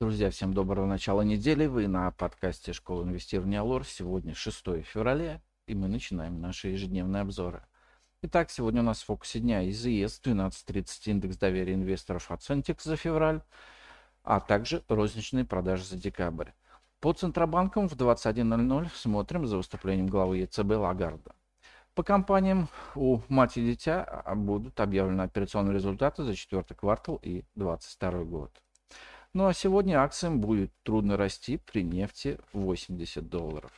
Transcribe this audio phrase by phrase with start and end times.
[0.00, 1.66] Друзья, всем доброго начала недели.
[1.66, 3.86] Вы на подкасте Школы инвестирования Алор.
[3.86, 7.64] Сегодня 6 февраля, и мы начинаем наши ежедневные обзоры.
[8.22, 12.96] Итак, сегодня у нас в фокусе дня ИЗС 12.30 индекс доверия инвесторов от Centix за
[12.96, 13.42] февраль,
[14.24, 16.50] а также розничные продажи за декабрь.
[16.98, 21.36] По Центробанкам в 21.00 смотрим за выступлением главы ЕЦБ Лагарда.
[21.94, 28.24] По компаниям у мать и дитя будут объявлены операционные результаты за четвертый квартал и 2022
[28.24, 28.63] год.
[29.34, 33.72] Ну а сегодня акциям будет трудно расти при нефти 80 долларов.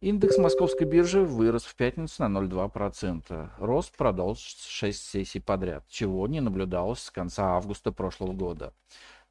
[0.00, 3.50] Индекс московской биржи вырос в пятницу на 0,2%.
[3.58, 8.72] Рост продолжится 6 сессий подряд, чего не наблюдалось с конца августа прошлого года.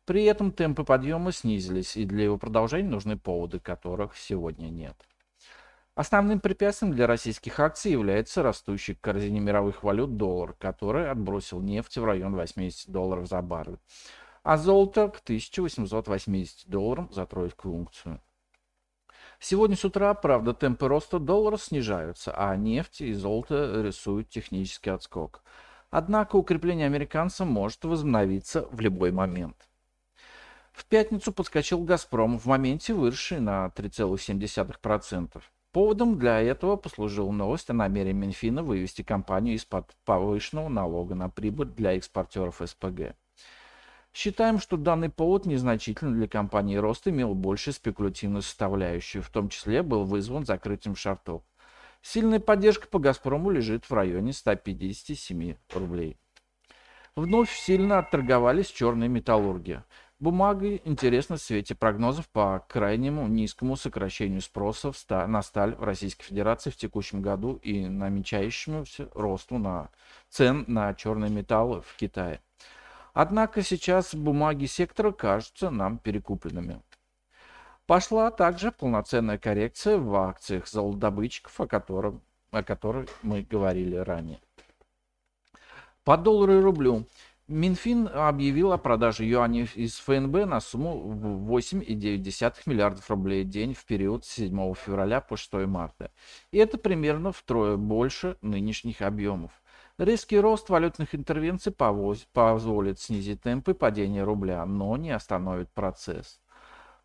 [0.03, 4.97] При этом темпы подъема снизились, и для его продолжения нужны поводы, которых сегодня нет.
[5.95, 11.97] Основным препятствием для российских акций является растущий к корзине мировых валют доллар, который отбросил нефть
[11.97, 13.77] в район 80 долларов за баррель
[14.43, 18.21] а золото к 1880 долларам за тройскую унцию.
[19.39, 25.43] Сегодня с утра, правда, темпы роста доллара снижаются, а нефть и золото рисуют технический отскок.
[25.89, 29.67] Однако укрепление американца может возобновиться в любой момент.
[30.71, 35.41] В пятницу подскочил «Газпром», в моменте выросший на 3,7%.
[35.71, 41.67] Поводом для этого послужила новость о намерении Минфина вывести компанию из-под повышенного налога на прибыль
[41.67, 43.15] для экспортеров СПГ.
[44.13, 49.83] Считаем, что данный повод незначительно для компании «Рост» имел больше спекулятивную составляющую, в том числе
[49.83, 51.43] был вызван закрытием шартов.
[52.01, 56.17] Сильная поддержка по «Газпрому» лежит в районе 157 рублей.
[57.15, 59.83] Вновь сильно отторговались черные металлурги.
[60.19, 66.69] Бумага интересна в свете прогнозов по крайнему низкому сокращению спроса на сталь в Российской Федерации
[66.69, 69.89] в текущем году и намечающемуся росту на
[70.29, 72.41] цен на черные металлы в Китае.
[73.13, 76.81] Однако сейчас бумаги сектора кажутся нам перекупленными.
[77.85, 82.21] Пошла также полноценная коррекция в акциях золотодобытчиков, о, котором,
[82.51, 84.39] о которой мы говорили ранее.
[86.03, 87.05] По доллару и рублю.
[87.47, 93.83] Минфин объявил о продаже юаней из ФНБ на сумму 8,9 миллиардов рублей в день в
[93.83, 96.11] период с 7 февраля по 6 марта.
[96.51, 99.51] И это примерно втрое больше нынешних объемов.
[100.01, 106.39] Резкий рост валютных интервенций позволит снизить темпы падения рубля, но не остановит процесс.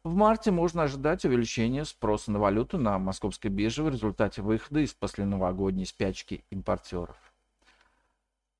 [0.02, 4.94] В марте можно ожидать увеличения спроса на валюту на московской бирже в результате выхода из
[4.94, 7.18] посленовогодней спячки импортеров.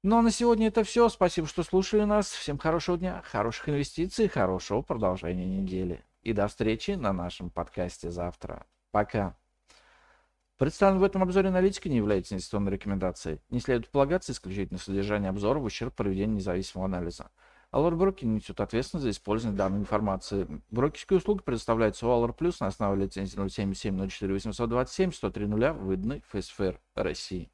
[0.03, 1.09] Ну а на сегодня это все.
[1.09, 2.31] Спасибо, что слушали нас.
[2.31, 6.05] Всем хорошего дня, хороших инвестиций, хорошего продолжения недели.
[6.21, 8.67] И до встречи на нашем подкасте завтра.
[8.91, 9.35] Пока.
[10.59, 13.41] Представленная в этом обзоре аналитика не является инвестиционной рекомендацией.
[13.51, 17.31] Не следует полагаться исключительно содержание обзора в ущерб проведения независимого анализа.
[17.73, 20.47] Allure Broker несет ответственность за использование данной информации.
[20.71, 26.23] Брокерские услуги предоставляются у Allure Plus на основе лицензии 077 04 827 103 0 выданной
[26.31, 27.51] ФСФР России.